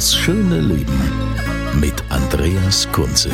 [0.00, 0.98] Das schöne Leben
[1.78, 3.30] mit Andreas Kunze.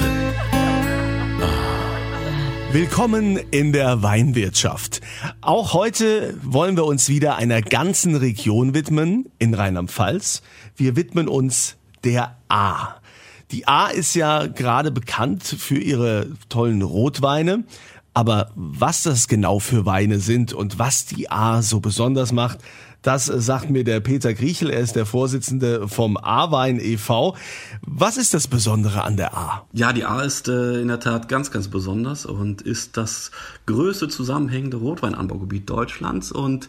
[2.72, 5.00] Willkommen in der Weinwirtschaft.
[5.42, 10.42] Auch heute wollen wir uns wieder einer ganzen Region widmen in Rheinland-Pfalz.
[10.74, 12.96] Wir widmen uns der A.
[13.52, 17.62] Die A ist ja gerade bekannt für ihre tollen Rotweine.
[18.12, 22.58] Aber was das genau für Weine sind und was die A so besonders macht,
[23.06, 27.36] das sagt mir der Peter Griechel, er ist der Vorsitzende vom A-Wein e.V.
[27.82, 29.64] Was ist das Besondere an der A?
[29.72, 33.30] Ja, die A ist äh, in der Tat ganz, ganz besonders und ist das
[33.66, 36.66] größte zusammenhängende Rotweinanbaugebiet Deutschlands und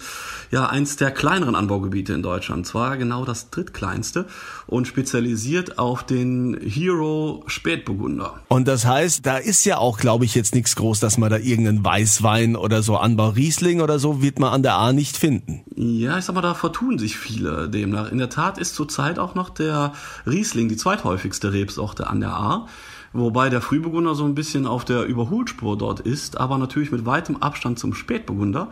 [0.52, 2.68] ja, eins der kleineren Anbaugebiete in Deutschland.
[2.68, 4.28] Zwar genau das drittkleinste
[4.68, 8.42] und spezialisiert auf den Hero Spätburgunder.
[8.48, 11.38] Und das heißt, da ist ja auch, glaube ich, jetzt nichts groß, dass man da
[11.38, 15.64] irgendeinen Weißwein oder so Anbau Riesling oder so wird man an der A nicht finden.
[15.80, 18.12] Ja, ich sag mal, da vertun sich viele demnach.
[18.12, 19.94] In der Tat ist zurzeit auch noch der
[20.26, 22.68] Riesling die zweithäufigste Rebsorte an der A.
[23.14, 27.38] Wobei der Frühburgunder so ein bisschen auf der Überholspur dort ist, aber natürlich mit weitem
[27.38, 28.70] Abstand zum Spätburgunder.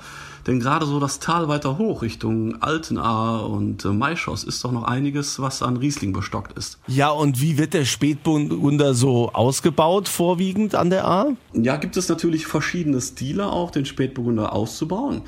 [0.47, 4.83] Denn gerade so das Tal weiter hoch Richtung Altenahr und äh, Maischoss ist doch noch
[4.83, 6.79] einiges, was an Riesling bestockt ist.
[6.87, 11.27] Ja, und wie wird der Spätburgunder so ausgebaut, vorwiegend an der A?
[11.53, 15.21] Ja, gibt es natürlich verschiedene Stile auch, den Spätburgunder auszubauen.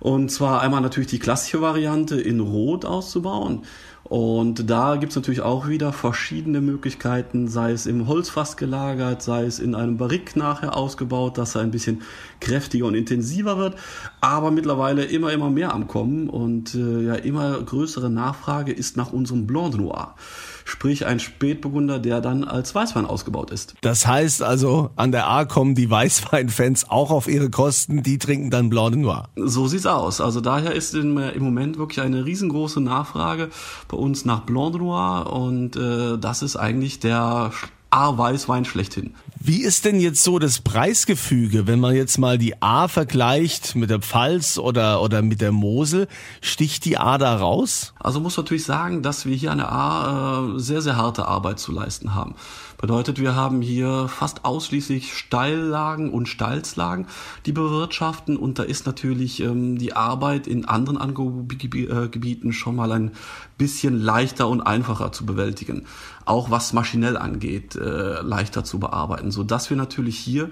[0.00, 3.62] Und zwar einmal natürlich die klassische Variante in Rot auszubauen.
[4.04, 9.58] Und da gibt's natürlich auch wieder verschiedene Möglichkeiten, sei es im Holzfass gelagert, sei es
[9.58, 12.02] in einem Barrik nachher ausgebaut, dass er ein bisschen
[12.40, 13.76] kräftiger und intensiver wird.
[14.22, 19.12] Aber mittlerweile immer, immer mehr am Kommen und äh, ja immer größere Nachfrage ist nach
[19.12, 20.14] unserem Blanc de Noir
[20.68, 23.74] sprich ein Spätburgunder, der dann als Weißwein ausgebaut ist.
[23.80, 28.50] Das heißt also, an der A kommen die Weißweinfans auch auf ihre Kosten, die trinken
[28.50, 29.28] dann Blanc de Noir.
[29.36, 30.20] So sieht's aus.
[30.20, 33.48] Also daher ist im, im Moment wirklich eine riesengroße Nachfrage
[33.88, 37.52] bei uns nach Blanc de Noir und äh, das ist eigentlich der
[37.90, 39.14] A-Weißwein schlechthin.
[39.40, 43.88] Wie ist denn jetzt so das Preisgefüge, wenn man jetzt mal die A vergleicht mit
[43.88, 46.08] der Pfalz oder, oder mit der Mosel?
[46.40, 47.94] Sticht die A da raus?
[48.00, 51.60] Also muss natürlich sagen, dass wir hier an der A äh, sehr, sehr harte Arbeit
[51.60, 52.34] zu leisten haben.
[52.80, 57.08] Bedeutet, wir haben hier fast ausschließlich Steillagen und Stalzlagen,
[57.44, 63.10] die bewirtschaften und da ist natürlich ähm, die Arbeit in anderen Anbaugebieten schon mal ein
[63.58, 65.86] bisschen leichter und einfacher zu bewältigen.
[66.24, 70.48] Auch was maschinell angeht, äh, leichter zu bearbeiten, so dass wir natürlich hier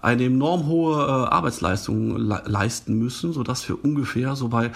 [0.00, 4.70] eine enorm hohe äh, Arbeitsleistung le leisten müssen, so dass wir ungefähr so bei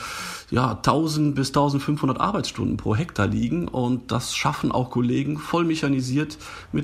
[0.51, 6.37] ja 1000 bis 1500 Arbeitsstunden pro Hektar liegen und das schaffen auch Kollegen voll mechanisiert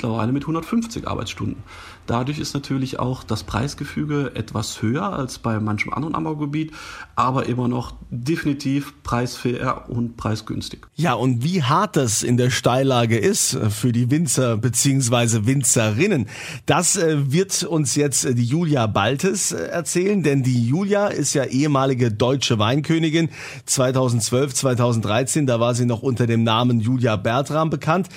[0.07, 1.63] mittlerweile mit 150 Arbeitsstunden.
[2.07, 6.73] Dadurch ist natürlich auch das Preisgefüge etwas höher als bei manchem anderen Anbaugebiet,
[7.17, 10.87] aber immer noch definitiv preisfair und preisgünstig.
[10.95, 15.47] Ja, und wie hart das in der Steillage ist für die Winzer bzw.
[15.47, 16.29] Winzerinnen,
[16.67, 21.45] das äh, wird uns jetzt die Julia Baltes äh, erzählen, denn die Julia ist ja
[21.45, 23.31] ehemalige deutsche Weinkönigin
[23.65, 28.09] 2012, 2013, da war sie noch unter dem Namen Julia Bertram bekannt.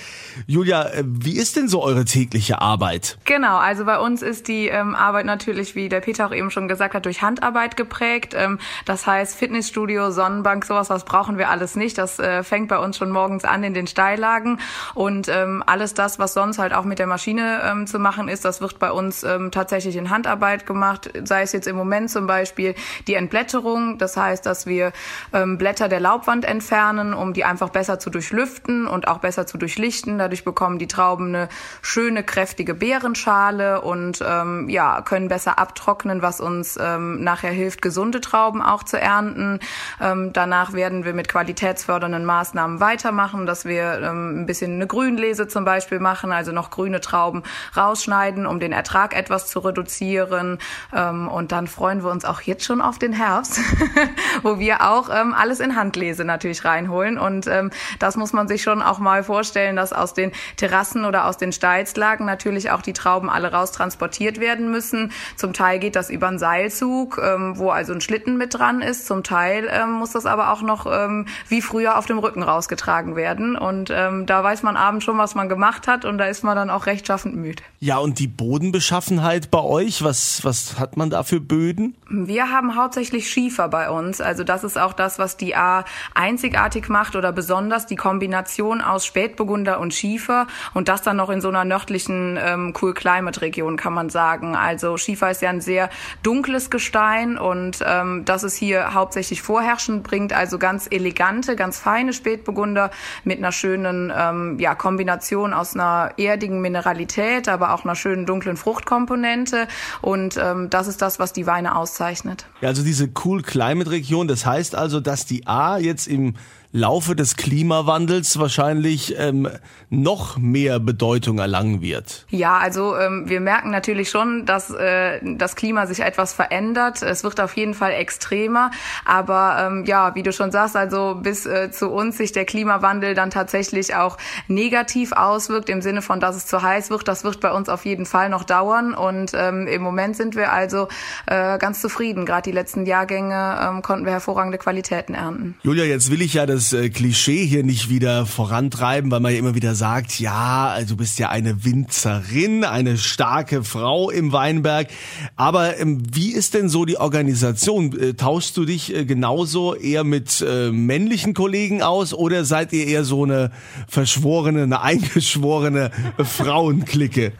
[0.45, 3.17] Julia, äh, wie ist denn so eure tägliche Arbeit?
[3.25, 6.67] Genau, also bei uns ist die ähm, Arbeit natürlich, wie der Peter auch eben schon
[6.67, 8.33] gesagt hat, durch Handarbeit geprägt.
[8.37, 11.97] Ähm, das heißt Fitnessstudio, Sonnenbank, sowas, was brauchen wir alles nicht.
[11.97, 14.59] Das äh, fängt bei uns schon morgens an in den Steillagen
[14.93, 18.45] und ähm, alles das, was sonst halt auch mit der Maschine ähm, zu machen ist,
[18.45, 22.27] das wird bei uns ähm, tatsächlich in Handarbeit gemacht, sei es jetzt im Moment zum
[22.27, 22.75] Beispiel
[23.07, 24.91] die Entblätterung, das heißt, dass wir
[25.33, 29.57] ähm, Blätter der Laubwand entfernen, um die einfach besser zu durchlüften und auch besser zu
[29.57, 30.17] durchlichten.
[30.17, 31.49] Dadurch bekommen die Trauben eine
[31.81, 38.21] schöne, kräftige Beerenschale und ähm, ja, können besser abtrocknen, was uns ähm, nachher hilft, gesunde
[38.21, 39.59] Trauben auch zu ernten.
[40.01, 45.47] Ähm, danach werden wir mit qualitätsfördernden Maßnahmen weitermachen, dass wir ähm, ein bisschen eine Grünlese
[45.47, 47.43] zum Beispiel machen, also noch grüne Trauben
[47.75, 50.59] rausschneiden, um den Ertrag etwas zu reduzieren.
[50.93, 53.59] Ähm, und dann freuen wir uns auch jetzt schon auf den Herbst,
[54.43, 57.17] wo wir auch ähm, alles in Handlese natürlich reinholen.
[57.17, 61.25] Und ähm, das muss man sich schon auch mal vorstellen, dass aus den Terrassen oder
[61.25, 65.11] aus den Steilslagen natürlich auch die Trauben alle raus transportiert werden müssen.
[65.35, 69.05] Zum Teil geht das über einen Seilzug, ähm, wo also ein Schlitten mit dran ist.
[69.05, 73.17] Zum Teil ähm, muss das aber auch noch ähm, wie früher auf dem Rücken rausgetragen
[73.17, 73.57] werden.
[73.57, 76.55] Und ähm, da weiß man abends schon, was man gemacht hat und da ist man
[76.55, 77.61] dann auch rechtschaffend müde.
[77.81, 81.95] Ja, und die Bodenbeschaffenheit bei euch, was, was hat man da für Böden?
[82.09, 84.21] Wir haben hauptsächlich Schiefer bei uns.
[84.21, 85.83] Also das ist auch das, was die A
[86.13, 91.41] einzigartig macht oder besonders die Kombination aus Spätburgunder und Schiefer und das dann noch in
[91.41, 94.55] so einer nördlichen ähm, Cool Climate Region, kann man sagen.
[94.55, 95.89] Also Schiefer ist ja ein sehr
[96.23, 102.13] dunkles Gestein und ähm, das ist hier hauptsächlich vorherrschend, bringt also ganz elegante, ganz feine
[102.13, 102.91] Spätburgunder
[103.23, 108.57] mit einer schönen ähm, ja, Kombination aus einer erdigen Mineralität, aber auch einer schönen dunklen
[108.57, 109.67] Fruchtkomponente.
[110.01, 112.45] Und ähm, das ist das, was die Weine auszeichnet.
[112.61, 116.35] Ja, also diese Cool Climate Region, das heißt also, dass die A jetzt im
[116.71, 119.49] Laufe des Klimawandels wahrscheinlich ähm,
[119.89, 122.27] noch mehr Bedeutung erlangen wird.
[122.29, 127.01] Ja, also ähm, wir merken natürlich schon, dass äh, das Klima sich etwas verändert.
[127.01, 128.69] Es wird auf jeden Fall extremer.
[129.03, 133.15] Aber ähm, ja, wie du schon sagst, also bis äh, zu uns sich der Klimawandel
[133.15, 137.39] dann tatsächlich auch negativ auswirkt, im Sinne von, dass es zu heiß wird, das wird
[137.39, 138.93] bei uns auf jeden Fall noch dauern.
[138.93, 140.87] Und ähm, im Moment sind wir also
[141.25, 142.27] äh, ganz zufrieden.
[142.27, 145.57] Gerade die letzten Jahrgänge ähm, konnten wir hervorragende Qualitäten ernten.
[145.63, 149.39] Julia, jetzt will ich ja das äh, Klischee hier nicht wieder vorantreiben, weil man ja
[149.39, 154.87] immer wieder sagt, ja, du bist ja eine Winzerin, eine starke Frau im Weinberg.
[155.35, 157.97] Aber ähm, wie ist denn so die Organisation?
[157.97, 163.03] Äh, tauschst du dich äh, genauso eher mit männlichen Kollegen aus oder seid ihr eher
[163.03, 163.51] so eine
[163.87, 167.33] verschworene, eine eingeschworene Frauenklicke?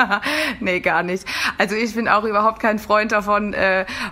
[0.60, 1.24] nee, gar nicht.
[1.58, 3.54] Also ich bin auch überhaupt kein Freund davon,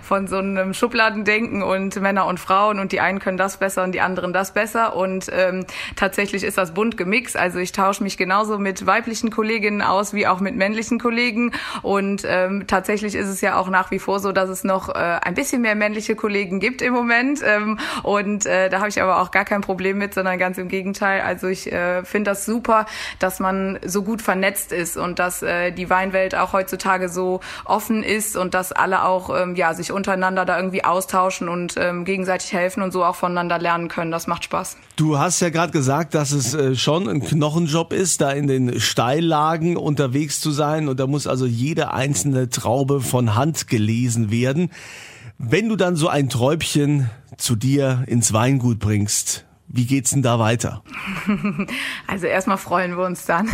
[0.01, 3.93] von so einem Schubladendenken und Männer und Frauen und die einen können das besser und
[3.93, 5.65] die anderen das besser und ähm,
[5.95, 7.37] tatsächlich ist das bunt gemixt.
[7.37, 11.51] Also ich tausche mich genauso mit weiblichen Kolleginnen aus wie auch mit männlichen Kollegen
[11.81, 14.93] und ähm, tatsächlich ist es ja auch nach wie vor so, dass es noch äh,
[14.93, 19.21] ein bisschen mehr männliche Kollegen gibt im Moment ähm, und äh, da habe ich aber
[19.21, 21.21] auch gar kein Problem mit, sondern ganz im Gegenteil.
[21.21, 22.85] Also ich äh, finde das super,
[23.19, 28.03] dass man so gut vernetzt ist und dass äh, die Weinwelt auch heutzutage so offen
[28.03, 32.53] ist und dass alle auch ähm, ja sich untereinander da irgendwie austauschen und ähm, gegenseitig
[32.53, 34.11] helfen und so auch voneinander lernen können.
[34.11, 34.77] Das macht Spaß.
[34.95, 38.79] Du hast ja gerade gesagt, dass es äh, schon ein Knochenjob ist, da in den
[38.79, 44.69] Steillagen unterwegs zu sein und da muss also jede einzelne Traube von Hand gelesen werden.
[45.37, 50.39] Wenn du dann so ein Träubchen zu dir ins Weingut bringst, wie geht's denn da
[50.39, 50.83] weiter?
[52.07, 53.49] Also erstmal freuen wir uns dann.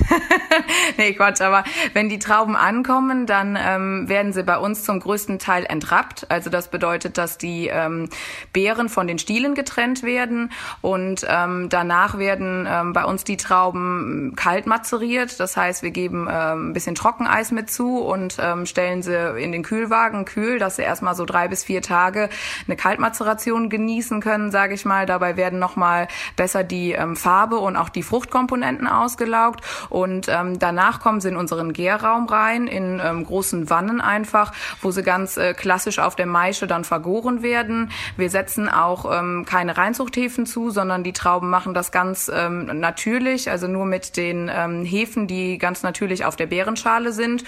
[0.98, 1.64] nee, Quatsch, aber
[1.94, 6.30] wenn die Trauben ankommen, dann ähm, werden sie bei uns zum größten Teil entrappt.
[6.30, 8.10] Also das bedeutet, dass die ähm,
[8.52, 14.34] Beeren von den Stielen getrennt werden und ähm, danach werden ähm, bei uns die Trauben
[14.36, 15.40] kalt mazeriert.
[15.40, 19.52] Das heißt, wir geben ähm, ein bisschen Trockeneis mit zu und ähm, stellen sie in
[19.52, 22.30] den Kühlwagen kühl, dass sie erstmal so drei bis vier Tage
[22.68, 25.06] eine Kaltmazeration genießen können, sage ich mal.
[25.06, 26.01] Dabei werden nochmal
[26.36, 29.62] besser die ähm, Farbe und auch die Fruchtkomponenten ausgelaugt.
[29.90, 34.92] Und ähm, danach kommen sie in unseren Gärraum rein, in ähm, großen Wannen einfach, wo
[34.92, 37.92] sie ganz äh, klassisch auf der Maische dann vergoren werden.
[38.18, 43.50] Wir setzen auch ähm, keine Reinzuchthäfen zu, sondern die Trauben machen das ganz ähm, natürlich,
[43.50, 47.44] also nur mit den ähm, Hefen, die ganz natürlich auf der Beerenschale sind.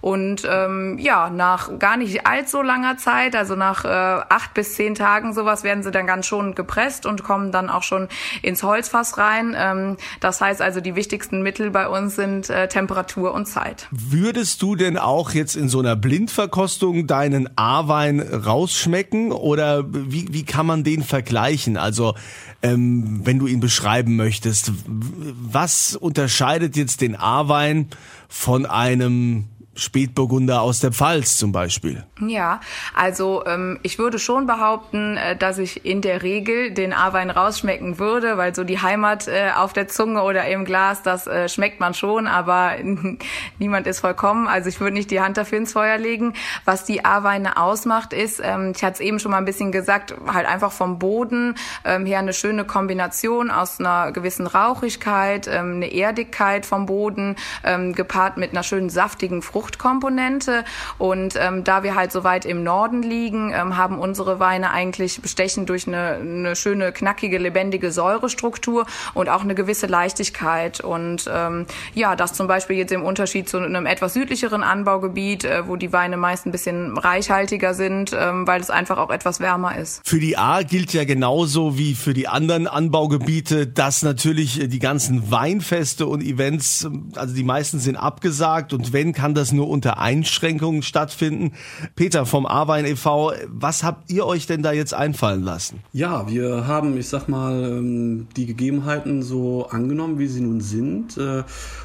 [0.00, 4.94] Und ähm, ja, nach gar nicht allzu langer Zeit, also nach äh, acht bis zehn
[4.94, 8.08] Tagen sowas, werden sie dann ganz schon gepresst und kommen dann auch schon
[8.42, 9.54] ins Holzfass rein.
[9.56, 13.88] Ähm, das heißt also, die wichtigsten Mittel bei uns sind äh, Temperatur und Zeit.
[13.90, 20.44] Würdest du denn auch jetzt in so einer Blindverkostung deinen A-Wein rausschmecken oder wie, wie
[20.44, 21.76] kann man den vergleichen?
[21.76, 22.14] Also
[22.62, 27.88] ähm, wenn du ihn beschreiben möchtest, was unterscheidet jetzt den A-Wein
[28.28, 29.44] von einem
[29.78, 32.04] Spätburgunder aus der Pfalz zum Beispiel?
[32.20, 32.60] Ja,
[32.94, 37.98] also ähm, ich würde schon behaupten, äh, dass ich in der Regel den A-Wein rausschmecken
[37.98, 41.80] würde, weil so die Heimat äh, auf der Zunge oder im Glas, das äh, schmeckt
[41.80, 42.72] man schon, aber
[43.58, 44.48] niemand ist vollkommen.
[44.48, 46.34] Also ich würde nicht die Hand dafür ins Feuer legen.
[46.64, 50.14] Was die A-Weine ausmacht, ist, ähm, ich hatte es eben schon mal ein bisschen gesagt,
[50.26, 51.54] halt einfach vom Boden
[51.84, 57.92] ähm, her eine schöne Kombination aus einer gewissen Rauchigkeit, ähm, eine Erdigkeit vom Boden, ähm,
[57.92, 60.64] gepaart mit einer schönen saftigen Frucht Fruchtkomponente.
[60.96, 65.20] Und ähm, da wir halt so weit im Norden liegen, ähm, haben unsere Weine eigentlich
[65.20, 70.80] bestechen durch eine, eine schöne, knackige, lebendige Säurestruktur und auch eine gewisse Leichtigkeit.
[70.80, 75.66] Und ähm, ja, das zum Beispiel jetzt im Unterschied zu einem etwas südlicheren Anbaugebiet, äh,
[75.66, 79.76] wo die Weine meist ein bisschen reichhaltiger sind, ähm, weil es einfach auch etwas wärmer
[79.76, 80.00] ist.
[80.04, 85.30] Für die A gilt ja genauso wie für die anderen Anbaugebiete, dass natürlich die ganzen
[85.30, 90.82] Weinfeste und Events, also die meisten sind abgesagt und wenn, kann das nur unter Einschränkungen
[90.82, 91.52] stattfinden.
[91.96, 95.80] Peter vom A-Wein e.V., was habt ihr euch denn da jetzt einfallen lassen?
[95.92, 101.18] Ja, wir haben, ich sag mal, ähm, die Gegebenheiten so angenommen, wie sie nun sind.
[101.18, 101.42] Äh,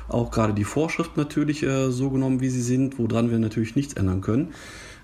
[0.07, 3.95] auch gerade die Vorschrift natürlich äh, so genommen, wie sie sind, woran wir natürlich nichts
[3.95, 4.53] ändern können.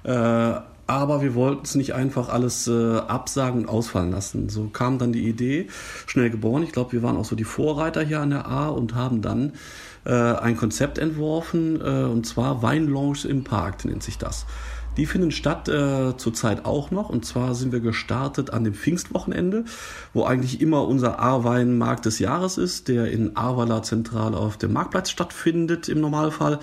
[0.03, 0.53] Äh,
[0.89, 4.49] aber wir wollten es nicht einfach alles äh, absagen und ausfallen lassen.
[4.49, 5.67] So kam dann die Idee,
[6.07, 6.63] schnell geboren.
[6.63, 9.53] Ich glaube, wir waren auch so die Vorreiter hier an der A und haben dann
[10.09, 14.45] äh, ein Konzept entworfen, äh, und zwar Weinlounge im Park nennt sich das.
[14.97, 17.09] Die finden statt äh, zurzeit auch noch.
[17.09, 19.63] Und zwar sind wir gestartet an dem Pfingstwochenende,
[20.13, 25.09] wo eigentlich immer unser A-Weinmarkt des Jahres ist, der in Avala zentral auf dem Marktplatz
[25.09, 26.59] stattfindet im Normalfall.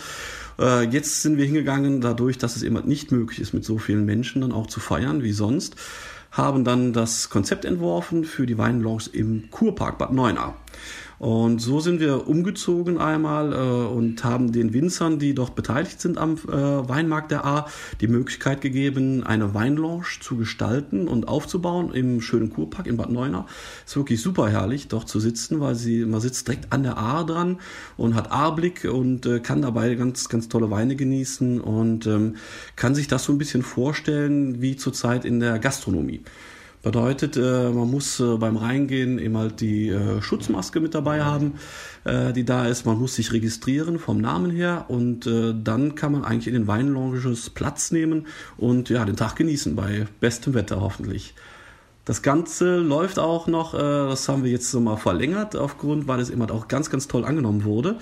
[0.58, 4.04] Äh, jetzt sind wir hingegangen, dadurch, dass es eben nicht möglich ist, mit so vielen
[4.04, 5.76] Menschen dann auch zu feiern wie sonst,
[6.30, 10.56] haben dann das Konzept entworfen für die Weinlounge im Kurpark Bad Neuenahr.
[11.18, 16.18] Und so sind wir umgezogen einmal äh, und haben den Winzern, die dort beteiligt sind
[16.18, 17.66] am äh, Weinmarkt der A,
[18.00, 23.46] die Möglichkeit gegeben, eine Weinlounge zu gestalten und aufzubauen im schönen Kurpark in Bad Neuenahr.
[23.86, 27.24] Ist wirklich super herrlich, dort zu sitzen, weil sie, man sitzt direkt an der A
[27.24, 27.58] dran
[27.96, 32.36] und hat A-Blick und äh, kann dabei ganz, ganz tolle Weine genießen und ähm,
[32.76, 36.20] kann sich das so ein bisschen vorstellen wie zurzeit in der Gastronomie.
[36.86, 41.54] Bedeutet, äh, man muss äh, beim Reingehen eben halt die äh, Schutzmaske mit dabei haben,
[42.36, 42.86] die da ist.
[42.86, 47.50] Man muss sich registrieren vom Namen her und dann kann man eigentlich in den Weinlounges
[47.50, 51.34] Platz nehmen und ja, den Tag genießen bei bestem Wetter hoffentlich.
[52.06, 56.20] Das Ganze läuft auch noch, äh, das haben wir jetzt so mal verlängert, aufgrund, weil
[56.20, 57.96] es immer auch ganz, ganz toll angenommen wurde,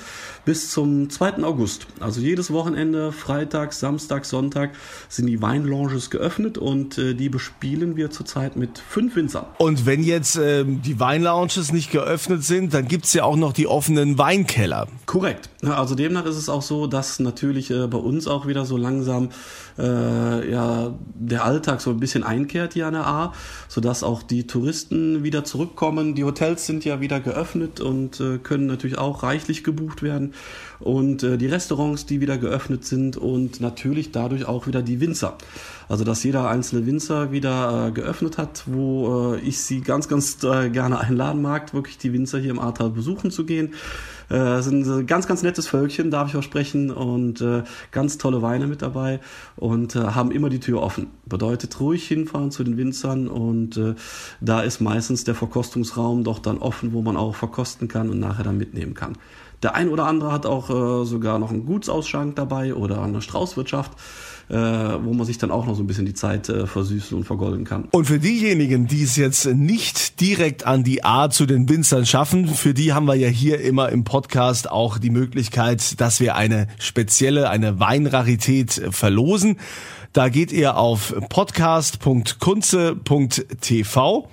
[0.45, 1.43] bis zum 2.
[1.43, 1.87] August.
[2.01, 4.73] Also jedes Wochenende, Freitag, Samstag, Sonntag
[5.09, 9.47] sind die Weinlounges geöffnet und äh, die bespielen wir zurzeit mit fünf Winzern.
[9.57, 13.67] Und wenn jetzt ähm, die Weinlounges nicht geöffnet sind, dann gibt's ja auch noch die
[13.67, 14.87] offenen Weinkeller.
[15.07, 15.49] Korrekt.
[15.63, 19.31] Also demnach ist es auch so, dass natürlich äh, bei uns auch wieder so langsam
[19.79, 23.33] äh, ja der Alltag so ein bisschen einkehrt hier an der A,
[23.69, 26.15] sodass auch die Touristen wieder zurückkommen.
[26.15, 30.35] Die Hotels sind ja wieder geöffnet und äh, können natürlich auch reichlich gebucht werden
[30.85, 35.39] und äh, die Restaurants, die wieder geöffnet sind und natürlich dadurch auch wieder die Winzer.
[35.89, 40.45] Also dass jeder einzelne Winzer wieder äh, geöffnet hat, wo äh, ich sie ganz, ganz
[40.45, 43.73] äh, gerne einladen mag, wirklich die Winzer hier im Ahrtal besuchen zu gehen.
[44.29, 48.67] Äh, sind ein ganz, ganz nettes Völkchen, darf ich versprechen, und äh, ganz tolle Weine
[48.67, 49.21] mit dabei
[49.57, 51.09] und äh, haben immer die Tür offen.
[51.25, 53.95] Bedeutet ruhig hinfahren zu den Winzern und äh,
[54.41, 58.45] da ist meistens der Verkostungsraum doch dann offen, wo man auch verkosten kann und nachher
[58.45, 59.17] dann mitnehmen kann.
[59.65, 63.93] Der ein oder andere hat auch äh, sogar noch einen Gutsausschank dabei oder eine Straußwirtschaft
[64.49, 67.25] äh, wo man sich dann auch noch so ein bisschen die Zeit äh, versüßen und
[67.25, 67.89] vergolden kann.
[67.91, 72.47] Und für diejenigen, die es jetzt nicht direkt an die A zu den Winzern schaffen,
[72.49, 76.69] für die haben wir ja hier immer im Podcast auch die Möglichkeit, dass wir eine
[76.79, 79.57] spezielle, eine Weinrarität verlosen.
[80.13, 84.29] Da geht ihr auf podcast.kunze.tv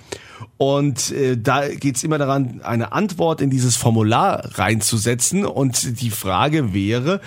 [0.58, 5.44] und äh, da geht's immer daran, eine Antwort in dieses Formular reinzusetzen.
[5.44, 7.20] Und die Frage wäre,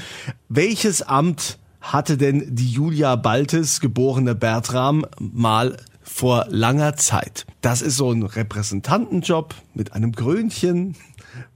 [0.47, 1.57] welches Amt
[1.93, 7.45] hatte denn die Julia Baltes, geborene Bertram, mal vor langer Zeit.
[7.61, 10.95] Das ist so ein Repräsentantenjob mit einem Grönchen.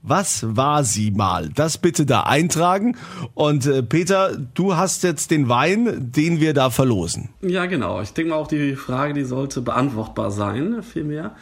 [0.02, 1.48] Was war sie mal?
[1.48, 2.96] Das bitte da eintragen.
[3.34, 7.30] Und äh, Peter, du hast jetzt den Wein, den wir da verlosen.
[7.40, 8.02] Ja, genau.
[8.02, 11.34] Ich denke mal auch die Frage, die sollte beantwortbar sein, vielmehr.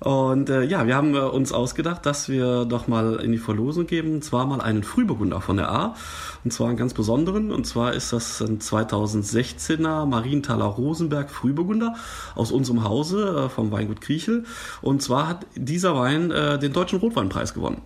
[0.00, 3.86] Und äh, ja, wir haben äh, uns ausgedacht, dass wir doch mal in die Verlosung
[3.86, 5.94] geben, und zwar mal einen Frühburgunder von der A.
[6.42, 7.52] Und zwar einen ganz besonderen.
[7.52, 11.94] Und zwar ist das ein 2016er Marienthaler Rosenberg Frühburgunder
[12.34, 14.44] aus unserem Hause äh, vom Weingut Kriechel.
[14.80, 17.82] Und zwar hat dieser Wein äh, den Deutschen Rotweinpreis gewonnen.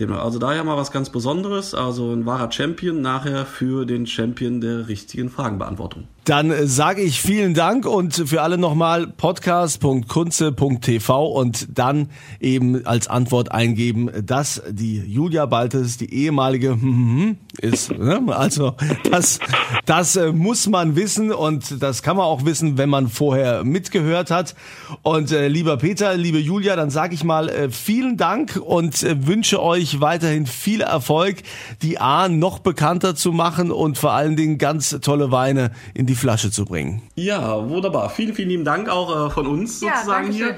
[0.00, 4.88] Also daher mal was ganz Besonderes, also ein wahrer Champion nachher für den Champion der
[4.88, 6.08] richtigen Fragenbeantwortung.
[6.24, 12.08] Dann äh, sage ich vielen Dank und für alle nochmal podcast.kunze.tv und dann
[12.40, 16.78] eben als Antwort eingeben, dass die Julia Baltes, die ehemalige
[17.60, 17.92] ist.
[17.92, 18.22] Ne?
[18.28, 18.74] Also
[19.10, 19.38] das,
[19.84, 24.30] das äh, muss man wissen und das kann man auch wissen, wenn man vorher mitgehört
[24.30, 24.54] hat.
[25.02, 30.00] Und äh, lieber Peter, liebe Julia, dann sage ich mal vielen Dank und wünsche euch
[30.00, 31.42] weiterhin viel Erfolg,
[31.82, 36.13] die A noch bekannter zu machen und vor allen Dingen ganz tolle Weine in die
[36.14, 37.02] Flasche zu bringen.
[37.14, 38.10] Ja, wunderbar.
[38.10, 40.56] Vielen, vielen lieben Dank auch äh, von uns sozusagen ja, hier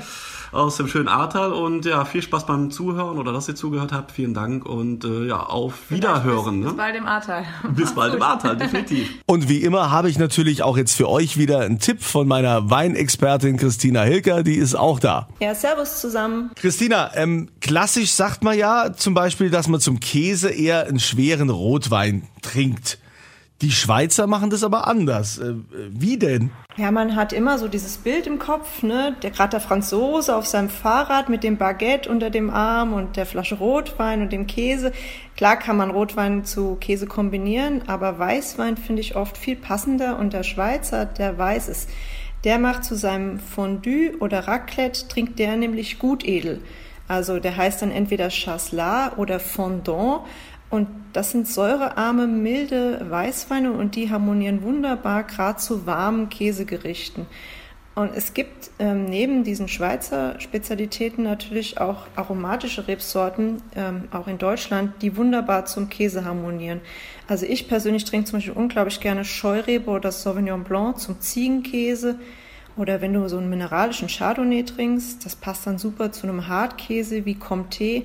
[0.52, 4.12] aus dem schönen Ahrtal und ja, viel Spaß beim Zuhören oder dass ihr zugehört habt.
[4.12, 6.62] Vielen Dank und äh, ja, auf Wiederhören.
[6.62, 6.68] Bis, ne?
[6.70, 7.44] bis bald im Ahrtal.
[7.75, 9.08] Bis bald im Ahrtal, definitiv.
[9.26, 12.70] Und wie immer habe ich natürlich auch jetzt für euch wieder einen Tipp von meiner
[12.70, 15.28] Weinexpertin Christina Hilker, die ist auch da.
[15.40, 16.50] Ja, servus zusammen.
[16.56, 21.50] Christina, ähm, klassisch sagt man ja zum Beispiel, dass man zum Käse eher einen schweren
[21.50, 22.98] Rotwein trinkt.
[23.62, 25.38] Die Schweizer machen das aber anders.
[25.38, 25.54] Äh,
[25.88, 26.50] wie denn?
[26.76, 29.16] Ja, man hat immer so dieses Bild im Kopf, ne?
[29.22, 33.25] Der gerade der Franzose auf seinem Fahrrad mit dem Baguette unter dem Arm und der
[33.25, 34.92] Flasche Rotwein und dem Käse.
[35.38, 40.34] Klar kann man Rotwein zu Käse kombinieren, aber Weißwein finde ich oft viel passender und
[40.34, 41.88] der Schweizer, der weiß es.
[42.44, 46.60] Der macht zu seinem Fondue oder Raclette, trinkt der nämlich Gutedel.
[47.08, 50.22] Also der heißt dann entweder Chasselas oder Fondant.
[50.68, 57.26] Und das sind säurearme, milde Weißweine und die harmonieren wunderbar gerade zu warmen Käsegerichten.
[57.94, 64.37] Und es gibt ähm, neben diesen Schweizer Spezialitäten natürlich auch aromatische Rebsorten, ähm, auch in
[64.37, 66.82] Deutschland, die wunderbar zum Käse harmonieren.
[67.26, 72.18] Also ich persönlich trinke zum Beispiel unglaublich gerne Scheurebe oder Sauvignon Blanc zum Ziegenkäse.
[72.76, 77.25] Oder wenn du so einen mineralischen Chardonnay trinkst, das passt dann super zu einem Hartkäse
[77.25, 78.02] wie Comté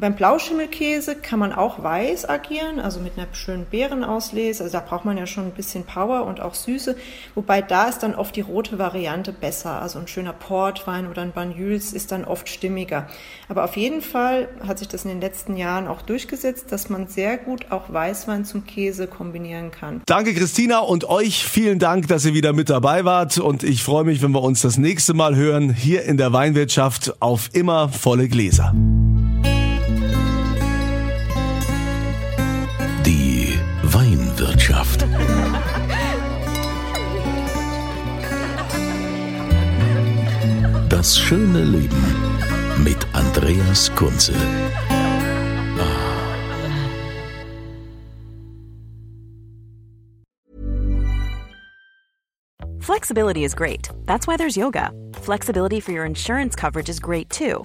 [0.00, 4.64] beim Blauschimmelkäse kann man auch weiß agieren, also mit einer schönen Beerenauslese.
[4.64, 6.96] Also da braucht man ja schon ein bisschen Power und auch Süße.
[7.34, 9.80] Wobei da ist dann oft die rote Variante besser.
[9.80, 13.08] Also ein schöner Portwein oder ein Banyuls ist dann oft stimmiger.
[13.48, 17.08] Aber auf jeden Fall hat sich das in den letzten Jahren auch durchgesetzt, dass man
[17.08, 20.02] sehr gut auch Weißwein zum Käse kombinieren kann.
[20.06, 23.38] Danke Christina und euch vielen Dank, dass ihr wieder mit dabei wart.
[23.38, 27.20] Und ich freue mich, wenn wir uns das nächste Mal hören hier in der Weinwirtschaft
[27.20, 28.74] auf immer volle Gläser.
[40.98, 42.02] Das schöne Leben
[42.82, 44.34] mit Andreas Kunze.
[52.80, 53.88] Flexibility is great.
[54.06, 54.90] That's why there's yoga.
[55.22, 57.64] Flexibility for your insurance coverage is great too.